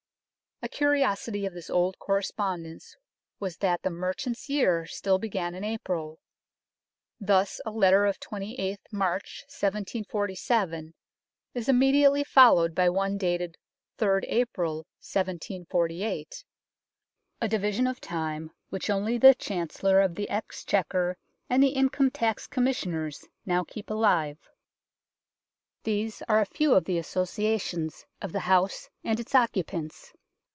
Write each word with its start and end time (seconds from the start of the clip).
A 0.63 0.69
curiosity 0.69 1.47
of 1.47 1.55
this 1.55 1.71
old 1.71 1.97
correspondence 1.97 2.95
was 3.39 3.57
that 3.57 3.81
the 3.81 3.89
merchant's 3.89 4.47
year 4.47 4.85
still 4.85 5.17
began 5.17 5.55
in 5.55 5.63
April. 5.63 6.19
Thus 7.19 7.59
a 7.65 7.71
letter 7.71 8.05
of 8.05 8.19
28th 8.19 8.77
March 8.91 9.43
1747 9.47 10.93
is 11.55 11.67
immediately 11.67 12.23
followed 12.23 12.75
by 12.75 12.89
one 12.89 13.17
dated 13.17 13.57
3rd 13.97 14.25
April 14.27 14.85
1748 15.01 16.45
a 17.41 17.47
division 17.49 17.87
of 17.87 17.99
time 17.99 18.51
which 18.69 18.87
only 18.91 19.17
the 19.17 19.33
Chancellor 19.33 19.99
of 19.99 20.13
the 20.13 20.29
Exchequer 20.29 21.17
and 21.49 21.63
the 21.63 21.69
Income 21.69 22.11
Tax 22.11 22.45
Commissioners 22.45 23.25
now 23.47 23.63
keep 23.63 23.89
alive. 23.89 24.37
These 25.85 26.21
are 26.29 26.39
a 26.39 26.45
few 26.45 26.75
of 26.75 26.85
the 26.85 26.99
associations 26.99 28.05
of 28.21 28.31
the 28.31 28.41
house 28.41 28.91
and 29.03 29.19
its 29.19 29.33
occupants. 29.33 30.13